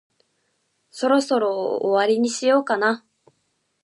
[0.89, 3.05] そろそろ終わりにしようかな。